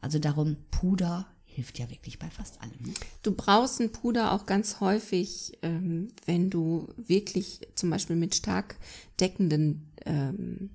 also 0.00 0.18
darum, 0.18 0.56
Puder 0.70 1.26
hilft 1.54 1.78
ja 1.78 1.88
wirklich 1.90 2.18
bei 2.18 2.30
fast 2.30 2.60
allem. 2.62 2.72
Ne? 2.84 2.94
Du 3.22 3.32
brauchst 3.32 3.80
ein 3.80 3.92
Puder 3.92 4.32
auch 4.32 4.46
ganz 4.46 4.80
häufig, 4.80 5.58
ähm, 5.62 6.08
wenn 6.26 6.50
du 6.50 6.88
wirklich 6.96 7.60
zum 7.74 7.90
Beispiel 7.90 8.16
mit 8.16 8.34
stark 8.34 8.76
deckenden 9.20 9.90
ähm, 10.06 10.70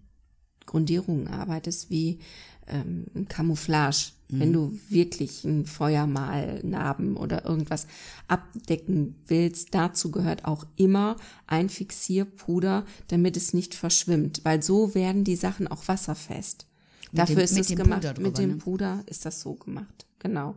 Grundierungen 0.66 1.28
arbeitest, 1.28 1.90
wie 1.90 2.20
ähm, 2.68 3.06
ein 3.16 3.28
Camouflage. 3.28 4.12
Wenn 4.30 4.52
du 4.52 4.78
wirklich 4.90 5.46
ein 5.46 5.66
Feuermal, 5.66 6.60
Narben 6.62 7.16
oder 7.16 7.46
irgendwas 7.46 7.88
abdecken 8.28 9.16
willst, 9.28 9.74
dazu 9.74 10.12
gehört 10.12 10.44
auch 10.44 10.66
immer 10.76 11.16
ein 11.48 11.70
Fixierpuder, 11.70 12.86
damit 13.08 13.38
es 13.38 13.54
nicht 13.54 13.74
verschwimmt, 13.74 14.42
weil 14.44 14.62
so 14.62 14.94
werden 14.94 15.24
die 15.24 15.38
Sachen 15.38 15.70
auch 15.70 15.88
wasserfest. 15.88 16.66
Mit 17.14 17.20
Dafür 17.20 17.36
dem- 17.38 17.44
ist 17.46 17.58
es 17.58 17.68
gemacht. 17.70 18.02
Puder 18.02 18.10
mit 18.10 18.18
drüber, 18.18 18.32
dem 18.32 18.50
ne? 18.50 18.56
Puder 18.58 19.04
ist 19.06 19.26
das 19.26 19.40
so 19.40 19.54
gemacht. 19.54 20.06
Genau. 20.20 20.56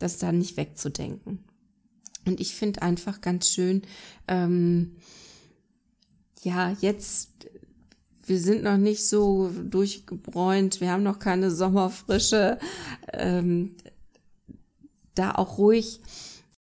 Das 0.00 0.14
ist 0.14 0.22
da 0.24 0.32
nicht 0.32 0.56
wegzudenken. 0.56 1.44
Und 2.26 2.40
ich 2.40 2.54
finde 2.54 2.82
einfach 2.82 3.20
ganz 3.20 3.48
schön, 3.48 3.82
ähm, 4.26 4.96
ja, 6.42 6.76
jetzt, 6.80 7.30
wir 8.26 8.40
sind 8.40 8.64
noch 8.64 8.76
nicht 8.76 9.06
so 9.06 9.50
durchgebräunt, 9.50 10.80
wir 10.80 10.90
haben 10.90 11.02
noch 11.02 11.18
keine 11.18 11.50
Sommerfrische, 11.50 12.58
ähm, 13.12 13.76
da 15.14 15.32
auch 15.32 15.58
ruhig 15.58 16.00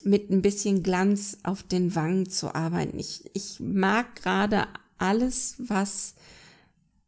mit 0.04 0.30
ein 0.32 0.42
bisschen 0.42 0.84
Glanz 0.84 1.38
auf 1.44 1.64
den 1.64 1.96
Wangen 1.96 2.30
zu 2.30 2.56
arbeiten. 2.56 2.98
Ich, 2.98 3.30
ich 3.34 3.60
mag 3.60 4.16
gerade 4.16 4.68
alles, 4.98 5.56
was 5.60 6.16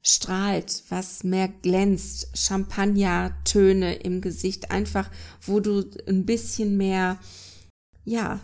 strahlt, 0.02 0.84
was 0.90 1.24
mehr 1.24 1.48
glänzt, 1.48 2.30
Champagnertöne 2.38 3.96
im 3.96 4.22
Gesicht, 4.22 4.72
einfach, 4.72 5.10
wo 5.42 5.60
du 5.60 5.90
ein 6.08 6.26
bisschen 6.26 6.78
mehr, 6.78 7.20
ja, 8.06 8.40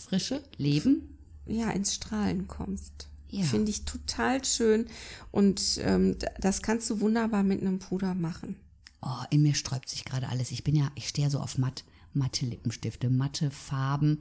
Frische, 0.00 0.42
Leben. 0.56 1.16
ja, 1.46 1.70
ins 1.70 1.94
Strahlen 1.94 2.48
kommst. 2.48 3.08
Ja. 3.28 3.44
Finde 3.44 3.70
ich 3.70 3.84
total 3.84 4.44
schön 4.44 4.86
und 5.32 5.80
ähm, 5.82 6.16
das 6.40 6.62
kannst 6.62 6.88
du 6.88 7.00
wunderbar 7.00 7.42
mit 7.42 7.60
einem 7.60 7.80
Puder 7.80 8.14
machen. 8.14 8.56
Oh, 9.02 9.24
in 9.30 9.42
mir 9.42 9.54
sträubt 9.54 9.88
sich 9.88 10.04
gerade 10.04 10.28
alles. 10.28 10.50
Ich 10.52 10.64
bin 10.64 10.76
ja, 10.76 10.90
ich 10.94 11.08
stehe 11.08 11.26
ja 11.26 11.30
so 11.30 11.40
auf 11.40 11.58
matt, 11.58 11.84
matte 12.12 12.46
Lippenstifte, 12.46 13.10
matte 13.10 13.50
Farben. 13.50 14.20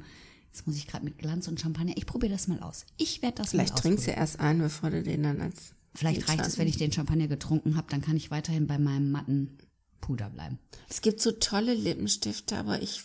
Jetzt 0.51 0.67
muss 0.67 0.75
ich 0.75 0.87
gerade 0.87 1.05
mit 1.05 1.19
Glanz 1.19 1.47
und 1.47 1.59
Champagner. 1.61 1.93
Ich 1.95 2.05
probiere 2.05 2.33
das 2.33 2.47
mal 2.47 2.59
aus. 2.61 2.85
Ich 2.97 3.21
werde 3.21 3.37
das 3.37 3.51
Vielleicht 3.51 3.73
mal 3.75 3.79
trinkst 3.79 4.07
du 4.07 4.11
erst 4.11 4.39
einen, 4.39 4.59
bevor 4.59 4.89
du 4.89 5.01
den 5.01 5.23
dann 5.23 5.41
als 5.41 5.73
Vielleicht 5.95 6.27
reicht 6.27 6.45
es, 6.45 6.57
wenn 6.57 6.67
ich 6.67 6.77
den 6.77 6.91
Champagner 6.91 7.27
getrunken 7.27 7.77
habe, 7.77 7.87
dann 7.89 8.01
kann 8.01 8.17
ich 8.17 8.31
weiterhin 8.31 8.67
bei 8.67 8.79
meinem 8.79 9.11
matten 9.11 9.57
Puder 10.01 10.29
bleiben. 10.29 10.59
Es 10.89 11.01
gibt 11.01 11.21
so 11.21 11.31
tolle 11.31 11.73
Lippenstifte, 11.73 12.57
aber 12.57 12.81
ich 12.81 13.01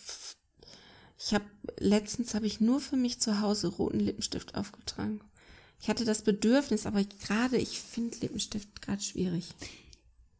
ich 1.21 1.33
habe 1.33 1.45
letztens 1.77 2.33
habe 2.33 2.47
ich 2.47 2.61
nur 2.61 2.79
für 2.79 2.95
mich 2.95 3.19
zu 3.19 3.41
Hause 3.41 3.67
roten 3.67 3.99
Lippenstift 3.99 4.55
aufgetragen. 4.55 5.19
Ich 5.81 5.89
hatte 5.89 6.05
das 6.05 6.23
Bedürfnis, 6.23 6.85
aber 6.85 7.03
gerade 7.03 7.57
ich 7.57 7.79
finde 7.79 8.17
Lippenstift 8.21 8.81
gerade 8.81 9.01
schwierig. 9.01 9.49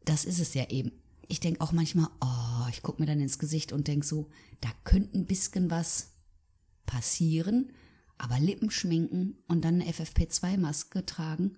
Das 0.04 0.24
ist 0.24 0.40
es 0.40 0.54
ja 0.54 0.68
eben. 0.70 0.92
Ich 1.28 1.38
denke 1.38 1.60
auch 1.60 1.72
manchmal, 1.72 2.08
oh, 2.20 2.68
ich 2.70 2.82
gucke 2.82 3.00
mir 3.00 3.06
dann 3.06 3.20
ins 3.20 3.38
Gesicht 3.38 3.72
und 3.72 3.88
denke 3.88 4.06
so, 4.06 4.30
da 4.60 4.70
könnte 4.84 5.18
ein 5.18 5.26
bisschen 5.26 5.70
was 5.70 6.12
passieren, 6.86 7.72
aber 8.18 8.40
Lippen 8.40 8.70
schminken 8.70 9.38
und 9.46 9.64
dann 9.64 9.80
eine 9.80 9.90
FFP2-Maske 9.90 11.06
tragen, 11.06 11.56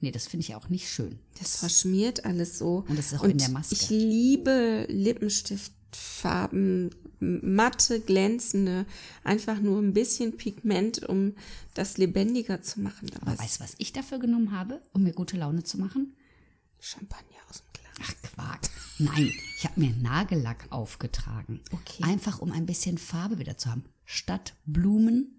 nee, 0.00 0.10
das 0.10 0.26
finde 0.26 0.44
ich 0.44 0.54
auch 0.54 0.68
nicht 0.68 0.88
schön. 0.88 1.18
Das 1.38 1.56
verschmiert 1.56 2.24
alles 2.24 2.58
so. 2.58 2.84
Und 2.88 2.98
das 2.98 3.12
ist 3.12 3.20
auch 3.20 3.24
in 3.24 3.38
der 3.38 3.50
Maske. 3.50 3.74
Ich 3.74 3.90
liebe 3.90 4.86
Lippenstiftfarben, 4.88 6.94
matte, 7.20 8.00
glänzende, 8.00 8.86
einfach 9.24 9.60
nur 9.60 9.80
ein 9.80 9.92
bisschen 9.92 10.36
Pigment, 10.36 11.02
um 11.08 11.34
das 11.74 11.98
lebendiger 11.98 12.62
zu 12.62 12.80
machen. 12.80 13.10
Aber 13.20 13.32
Aber 13.32 13.42
weißt 13.42 13.60
du, 13.60 13.64
was 13.64 13.74
ich 13.78 13.92
dafür 13.92 14.18
genommen 14.18 14.52
habe, 14.52 14.80
um 14.92 15.02
mir 15.02 15.12
gute 15.12 15.36
Laune 15.36 15.64
zu 15.64 15.78
machen? 15.78 16.16
Champagner 16.78 17.38
aus 17.48 17.62
dem 17.62 17.72
Glas. 17.72 17.94
Ach, 18.02 18.30
Quark. 18.30 18.68
Nein, 18.98 19.32
ich 19.58 19.64
habe 19.64 19.80
mir 19.80 19.94
Nagellack 19.94 20.66
aufgetragen. 20.70 21.60
Okay. 21.72 22.02
Einfach, 22.02 22.40
um 22.40 22.52
ein 22.52 22.66
bisschen 22.66 22.98
Farbe 22.98 23.38
wieder 23.38 23.58
zu 23.58 23.70
haben. 23.70 23.84
Statt 24.04 24.54
Blumen 24.64 25.35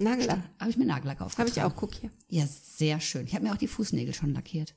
Nagellack. 0.00 0.40
habe 0.58 0.70
ich 0.70 0.76
mir 0.76 0.86
Nagellack 0.86 1.18
Habe 1.20 1.26
aufgetragen. 1.26 1.52
ich 1.56 1.62
auch, 1.62 1.76
guck 1.76 1.94
hier. 1.94 2.10
Ja, 2.28 2.46
sehr 2.46 3.00
schön. 3.00 3.26
Ich 3.26 3.34
habe 3.34 3.44
mir 3.44 3.52
auch 3.52 3.56
die 3.58 3.68
Fußnägel 3.68 4.14
schon 4.14 4.32
lackiert. 4.32 4.74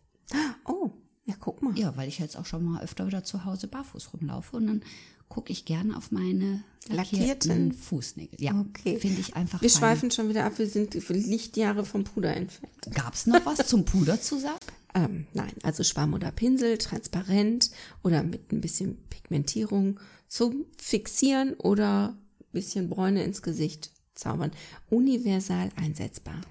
Oh, 0.65 0.91
ja, 1.25 1.35
guck 1.39 1.61
mal. 1.61 1.77
Ja, 1.77 1.95
weil 1.97 2.07
ich 2.07 2.19
jetzt 2.19 2.37
auch 2.37 2.45
schon 2.45 2.63
mal 2.63 2.81
öfter 2.81 3.05
wieder 3.07 3.23
zu 3.23 3.45
Hause 3.45 3.67
barfuß 3.67 4.13
rumlaufe 4.13 4.55
und 4.57 4.67
dann 4.67 4.81
gucke 5.29 5.51
ich 5.53 5.65
gerne 5.65 5.95
auf 5.95 6.11
meine 6.11 6.63
lackierten? 6.89 7.71
Fußnägel. 7.71 8.41
Ja, 8.41 8.59
Okay. 8.59 8.97
finde 8.99 9.21
ich 9.21 9.35
einfach 9.35 9.61
Wir 9.61 9.69
fein. 9.69 9.79
schweifen 9.79 10.11
schon 10.11 10.27
wieder 10.29 10.43
ab, 10.45 10.57
wir 10.57 10.67
sind 10.67 10.93
Lichtjahre 11.09 11.85
vom 11.85 12.03
Puder 12.03 12.35
entfernt. 12.35 12.73
Gab's 12.93 13.27
noch 13.27 13.45
was 13.45 13.65
zum 13.67 13.85
Puder 13.85 14.19
zu 14.21 14.37
sagen? 14.39 14.57
Ähm, 14.93 15.25
nein, 15.33 15.53
also 15.63 15.85
Schwamm 15.85 16.13
oder 16.13 16.33
Pinsel, 16.33 16.77
transparent 16.77 17.71
oder 18.03 18.23
mit 18.23 18.51
ein 18.51 18.59
bisschen 18.59 18.97
Pigmentierung 19.09 20.01
zum 20.27 20.65
Fixieren 20.77 21.53
oder 21.53 22.09
ein 22.09 22.51
bisschen 22.51 22.89
Bräune 22.89 23.23
ins 23.23 23.41
Gesicht 23.41 23.91
zaubern. 24.15 24.51
Universal 24.89 25.69
einsetzbar. 25.75 26.41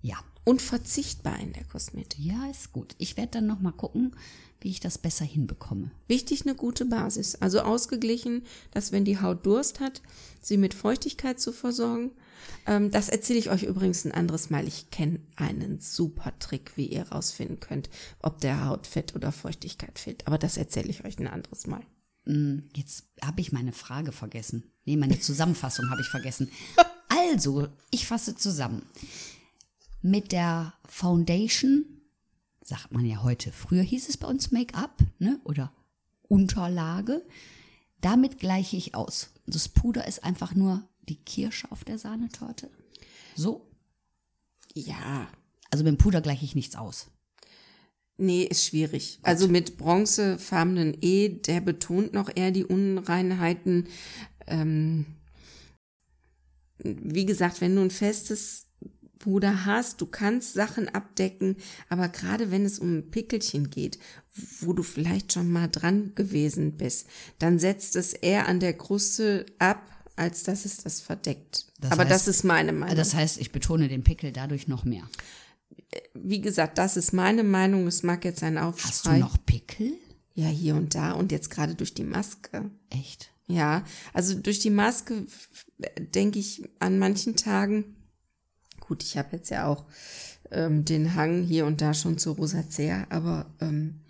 Ja, 0.00 0.16
unverzichtbar 0.44 1.38
in 1.40 1.52
der 1.52 1.64
Kosmetik. 1.64 2.18
Ja, 2.18 2.50
ist 2.50 2.72
gut. 2.72 2.94
Ich 2.98 3.16
werde 3.16 3.32
dann 3.32 3.46
noch 3.46 3.60
mal 3.60 3.72
gucken, 3.72 4.16
wie 4.60 4.70
ich 4.70 4.80
das 4.80 4.98
besser 4.98 5.24
hinbekomme. 5.24 5.90
Wichtig 6.08 6.42
eine 6.42 6.54
gute 6.54 6.84
Basis. 6.84 7.34
Also 7.36 7.60
ausgeglichen, 7.60 8.42
dass 8.70 8.92
wenn 8.92 9.04
die 9.04 9.20
Haut 9.20 9.44
Durst 9.44 9.80
hat, 9.80 10.02
sie 10.40 10.56
mit 10.56 10.74
Feuchtigkeit 10.74 11.40
zu 11.40 11.52
versorgen. 11.52 12.12
Ähm, 12.66 12.90
das 12.90 13.08
erzähle 13.08 13.38
ich 13.38 13.50
euch 13.50 13.64
übrigens 13.64 14.04
ein 14.04 14.12
anderes 14.12 14.50
Mal. 14.50 14.66
Ich 14.66 14.90
kenne 14.90 15.20
einen 15.36 15.80
super 15.80 16.32
Trick, 16.38 16.72
wie 16.76 16.86
ihr 16.86 17.08
rausfinden 17.08 17.60
könnt, 17.60 17.90
ob 18.20 18.40
der 18.40 18.66
Haut 18.66 18.86
Fett 18.86 19.14
oder 19.14 19.32
Feuchtigkeit 19.32 19.98
fehlt. 19.98 20.26
Aber 20.26 20.38
das 20.38 20.56
erzähle 20.56 20.88
ich 20.88 21.04
euch 21.04 21.18
ein 21.18 21.28
anderes 21.28 21.66
Mal. 21.66 21.82
Hm, 22.26 22.68
Jetzt 22.74 23.04
habe 23.22 23.40
ich 23.40 23.52
meine 23.52 23.72
Frage 23.72 24.12
vergessen. 24.12 24.64
Nee, 24.84 24.96
meine 24.96 25.18
Zusammenfassung 25.20 25.90
habe 25.90 26.00
ich 26.00 26.08
vergessen. 26.08 26.50
Also, 27.08 27.68
ich 27.90 28.06
fasse 28.06 28.34
zusammen. 28.36 28.82
Mit 30.00 30.32
der 30.32 30.72
Foundation, 30.88 31.84
sagt 32.64 32.90
man 32.92 33.04
ja 33.04 33.22
heute, 33.22 33.52
früher 33.52 33.82
hieß 33.82 34.08
es 34.08 34.16
bei 34.16 34.26
uns 34.26 34.50
Make-up, 34.50 34.98
ne? 35.18 35.38
Oder 35.44 35.72
Unterlage. 36.26 37.22
Damit 38.00 38.38
gleiche 38.38 38.76
ich 38.78 38.94
aus. 38.94 39.30
Das 39.46 39.68
Puder 39.68 40.06
ist 40.08 40.24
einfach 40.24 40.54
nur 40.54 40.82
die 41.08 41.16
Kirsche 41.22 41.70
auf 41.70 41.84
der 41.84 41.98
Sahnetorte. 41.98 42.70
So. 43.36 43.68
Ja, 44.74 45.28
Also 45.70 45.84
mit 45.84 45.92
dem 45.92 45.98
Puder 45.98 46.22
gleiche 46.22 46.44
ich 46.46 46.54
nichts 46.54 46.76
aus. 46.76 47.08
Nee, 48.22 48.44
ist 48.44 48.64
schwierig. 48.66 49.18
Also 49.22 49.48
mit 49.48 49.78
bronzefarbenen 49.78 50.96
E, 51.00 51.28
der 51.28 51.60
betont 51.60 52.12
noch 52.12 52.30
eher 52.32 52.52
die 52.52 52.64
Unreinheiten. 52.64 53.88
Ähm, 54.46 55.06
wie 56.78 57.26
gesagt, 57.26 57.60
wenn 57.60 57.74
du 57.74 57.82
ein 57.82 57.90
festes 57.90 58.66
Puder 59.18 59.66
hast, 59.66 60.00
du 60.00 60.06
kannst 60.06 60.54
Sachen 60.54 60.88
abdecken, 60.88 61.56
aber 61.88 62.08
gerade 62.08 62.50
wenn 62.50 62.64
es 62.64 62.78
um 62.78 63.10
Pickelchen 63.10 63.70
geht, 63.70 63.98
wo 64.60 64.72
du 64.72 64.82
vielleicht 64.82 65.32
schon 65.32 65.50
mal 65.50 65.68
dran 65.68 66.12
gewesen 66.14 66.76
bist, 66.76 67.06
dann 67.38 67.58
setzt 67.58 67.96
es 67.96 68.12
eher 68.12 68.48
an 68.48 68.60
der 68.60 68.72
Kruste 68.74 69.46
ab, 69.58 69.82
als 70.16 70.42
dass 70.44 70.64
es 70.64 70.78
das 70.78 71.00
verdeckt. 71.00 71.66
Das 71.80 71.90
aber 71.92 72.04
heißt- 72.04 72.08
das 72.08 72.28
ist 72.28 72.44
meine 72.44 72.72
Meinung. 72.72 72.96
Das 72.96 73.14
heißt, 73.14 73.38
ich 73.40 73.50
betone 73.52 73.88
den 73.88 74.04
Pickel 74.04 74.32
dadurch 74.32 74.68
noch 74.68 74.84
mehr. 74.84 75.08
Wie 76.14 76.40
gesagt, 76.40 76.78
das 76.78 76.96
ist 76.96 77.12
meine 77.12 77.44
Meinung. 77.44 77.86
Es 77.86 78.02
mag 78.02 78.24
jetzt 78.24 78.42
ein 78.42 78.58
Aufschrei. 78.58 78.88
Hast 78.88 79.06
du 79.06 79.12
noch 79.18 79.44
Pickel? 79.44 79.92
Ja, 80.34 80.48
hier 80.48 80.76
und 80.76 80.94
da 80.94 81.12
und 81.12 81.30
jetzt 81.32 81.50
gerade 81.50 81.74
durch 81.74 81.94
die 81.94 82.04
Maske. 82.04 82.70
Echt? 82.90 83.30
Ja, 83.46 83.84
also 84.14 84.34
durch 84.34 84.60
die 84.60 84.70
Maske 84.70 85.26
denke 85.98 86.38
ich 86.38 86.62
an 86.78 86.98
manchen 86.98 87.36
Tagen. 87.36 87.96
Gut, 88.80 89.02
ich 89.02 89.18
habe 89.18 89.36
jetzt 89.36 89.50
ja 89.50 89.66
auch 89.66 89.84
ähm, 90.50 90.84
den 90.84 91.14
Hang 91.14 91.42
hier 91.42 91.66
und 91.66 91.80
da 91.80 91.92
schon 91.92 92.18
zu 92.18 92.32
Rosacea, 92.32 93.06
aber 93.10 93.54
ähm, 93.60 94.00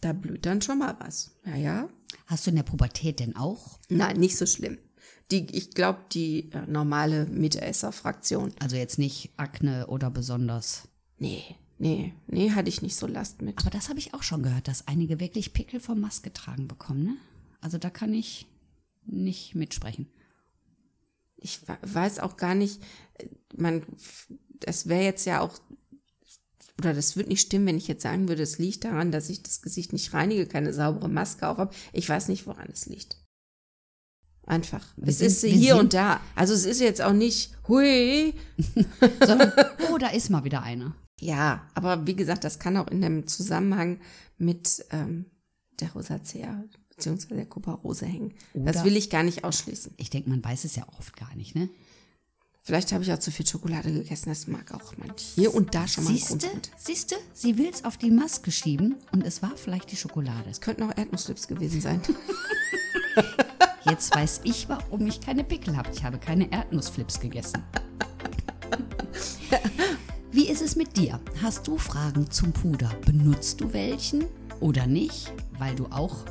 da 0.00 0.12
blüht 0.12 0.46
dann 0.46 0.60
schon 0.60 0.78
mal 0.78 0.96
was. 1.00 1.30
Ja, 1.46 1.56
ja. 1.56 1.88
Hast 2.26 2.46
du 2.46 2.50
in 2.50 2.56
der 2.56 2.62
Pubertät 2.62 3.20
denn 3.20 3.36
auch? 3.36 3.78
Nein, 3.88 4.18
nicht 4.18 4.36
so 4.36 4.46
schlimm. 4.46 4.78
Die, 5.30 5.46
ich 5.56 5.70
glaube, 5.72 6.00
die 6.12 6.50
äh, 6.52 6.66
normale 6.66 7.26
Mitesser-Fraktion. 7.26 8.52
Also 8.60 8.76
jetzt 8.76 8.98
nicht 8.98 9.30
Akne 9.36 9.86
oder 9.86 10.10
besonders. 10.10 10.88
Nee, 11.18 11.56
nee, 11.78 12.12
nee, 12.26 12.50
hatte 12.50 12.68
ich 12.68 12.82
nicht 12.82 12.96
so 12.96 13.06
Last 13.06 13.40
mit. 13.42 13.58
Aber 13.60 13.70
das 13.70 13.88
habe 13.88 13.98
ich 13.98 14.14
auch 14.14 14.22
schon 14.22 14.42
gehört, 14.42 14.68
dass 14.68 14.88
einige 14.88 15.20
wirklich 15.20 15.52
Pickel 15.52 15.80
vom 15.80 16.00
Maske 16.00 16.32
tragen 16.32 16.68
bekommen, 16.68 17.04
ne? 17.04 17.16
Also 17.60 17.78
da 17.78 17.90
kann 17.90 18.12
ich 18.12 18.46
nicht 19.04 19.54
mitsprechen. 19.54 20.08
ich 21.36 21.60
weiß 21.82 22.20
auch 22.20 22.36
gar 22.36 22.54
nicht, 22.54 22.82
äh, 23.14 23.26
man, 23.56 23.82
das 24.60 24.88
wäre 24.88 25.02
jetzt 25.02 25.24
ja 25.26 25.40
auch, 25.40 25.60
oder 26.78 26.94
das 26.94 27.16
würde 27.16 27.28
nicht 27.28 27.42
stimmen, 27.46 27.66
wenn 27.66 27.76
ich 27.76 27.88
jetzt 27.88 28.02
sagen 28.02 28.28
würde, 28.28 28.42
es 28.42 28.58
liegt 28.58 28.84
daran, 28.84 29.12
dass 29.12 29.28
ich 29.28 29.42
das 29.42 29.62
Gesicht 29.62 29.92
nicht 29.92 30.12
reinige, 30.14 30.46
keine 30.46 30.72
saubere 30.72 31.08
Maske 31.08 31.48
auf 31.48 31.58
habe. 31.58 31.74
Ich 31.92 32.08
weiß 32.08 32.28
nicht, 32.28 32.46
woran 32.46 32.68
es 32.72 32.86
liegt. 32.86 33.21
Einfach. 34.52 34.84
Wir 34.96 35.08
es 35.08 35.18
sind- 35.18 35.28
ist 35.28 35.44
hier 35.44 35.76
und 35.76 35.94
da. 35.94 36.20
Also 36.34 36.52
es 36.52 36.66
ist 36.66 36.80
jetzt 36.80 37.00
auch 37.00 37.14
nicht, 37.14 37.52
hui. 37.68 38.34
Sondern, 39.26 39.50
oh, 39.90 39.96
da 39.98 40.08
ist 40.08 40.28
mal 40.28 40.44
wieder 40.44 40.62
eine. 40.62 40.94
Ja, 41.20 41.66
aber 41.74 42.06
wie 42.06 42.14
gesagt, 42.16 42.44
das 42.44 42.58
kann 42.58 42.76
auch 42.76 42.88
in 42.88 43.00
dem 43.00 43.26
Zusammenhang 43.26 43.98
mit 44.36 44.84
ähm, 44.90 45.24
der 45.80 45.90
Rosacea 45.92 46.64
beziehungsweise 46.90 47.36
der 47.36 47.46
Kuparose 47.46 48.04
hängen. 48.04 48.34
das 48.52 48.76
Oder- 48.76 48.84
will 48.84 48.96
ich 48.98 49.08
gar 49.08 49.22
nicht 49.22 49.42
ausschließen. 49.44 49.94
Ich 49.96 50.10
denke, 50.10 50.28
man 50.28 50.44
weiß 50.44 50.64
es 50.64 50.76
ja 50.76 50.86
oft 50.98 51.16
gar 51.16 51.34
nicht, 51.34 51.54
ne? 51.54 51.70
Vielleicht 52.64 52.92
habe 52.92 53.02
ich 53.02 53.12
auch 53.12 53.18
zu 53.18 53.32
viel 53.32 53.46
Schokolade 53.46 53.90
gegessen. 53.92 54.28
Das 54.28 54.46
mag 54.46 54.72
auch 54.74 54.96
man 54.98 55.10
hier 55.34 55.52
und 55.54 55.74
da 55.74 55.88
schon 55.88 56.04
mal 56.04 56.12
Siehste, 56.12 56.46
siehste, 56.76 57.16
sie 57.32 57.56
will's 57.58 57.84
auf 57.84 57.96
die 57.96 58.10
Maske 58.10 58.52
schieben 58.52 58.96
und 59.12 59.26
es 59.26 59.42
war 59.42 59.56
vielleicht 59.56 59.90
die 59.90 59.96
Schokolade. 59.96 60.48
Es 60.50 60.60
könnten 60.60 60.82
auch 60.84 60.96
Erdnussflips 60.96 61.48
gewesen 61.48 61.80
sein. 61.80 62.00
Jetzt 63.84 64.14
weiß 64.14 64.42
ich, 64.44 64.68
warum 64.68 65.06
ich 65.06 65.20
keine 65.20 65.42
Pickel 65.42 65.76
habe. 65.76 65.90
Ich 65.92 66.04
habe 66.04 66.18
keine 66.18 66.50
Erdnussflips 66.52 67.18
gegessen. 67.18 67.62
Wie 70.30 70.48
ist 70.48 70.62
es 70.62 70.76
mit 70.76 70.96
dir? 70.96 71.20
Hast 71.42 71.66
du 71.66 71.76
Fragen 71.76 72.30
zum 72.30 72.52
Puder? 72.52 72.90
Benutzt 73.04 73.60
du 73.60 73.72
welchen 73.72 74.24
oder 74.60 74.86
nicht? 74.86 75.32
Weil 75.58 75.74
du 75.74 75.86
auch 75.86 76.24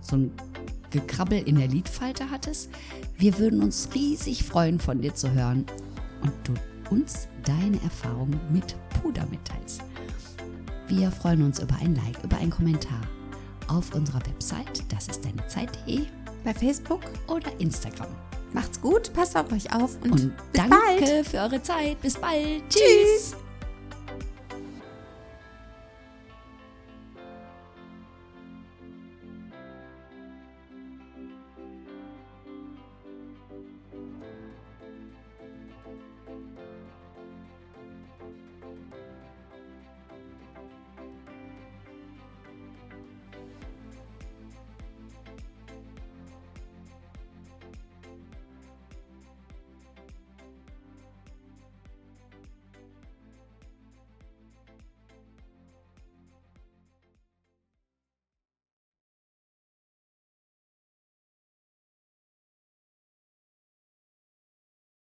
so 0.00 0.16
ein 0.16 0.32
Gekrabbel 0.90 1.42
in 1.42 1.56
der 1.56 1.68
Lidfalte 1.68 2.30
hattest? 2.30 2.70
Wir 3.16 3.38
würden 3.38 3.62
uns 3.62 3.88
riesig 3.94 4.44
freuen, 4.44 4.78
von 4.78 5.00
dir 5.00 5.14
zu 5.14 5.32
hören 5.32 5.64
und 6.22 6.32
du 6.44 6.54
uns 6.90 7.26
deine 7.44 7.82
Erfahrungen 7.82 8.38
mit 8.52 8.76
Puder 9.00 9.26
mitteilst. 9.26 9.82
Wir 10.88 11.10
freuen 11.10 11.42
uns 11.42 11.58
über 11.58 11.74
ein 11.76 11.96
Like, 11.96 12.22
über 12.22 12.36
einen 12.36 12.50
Kommentar 12.50 13.00
auf 13.66 13.92
unserer 13.94 14.24
Website, 14.26 14.84
das 14.92 15.08
ist 15.08 15.24
deine 15.24 15.44
Zeit.de 15.48 16.06
Bei 16.46 16.54
Facebook. 16.54 17.00
oder 17.26 17.50
Instagram. 17.58 18.06
Macht's 18.52 18.80
gut, 18.80 19.12
passt 19.12 19.36
auf 19.36 19.50
euch 19.50 19.74
auf 19.74 19.98
und, 20.04 20.12
Und 20.12 20.32
danke 20.52 20.76
bald. 20.76 21.26
für 21.26 21.38
eure 21.38 21.60
Zeit. 21.60 22.00
Bis 22.00 22.16
bald. 22.16 22.62
Tschüss. 22.70 23.34
Tschüss. 23.34 23.36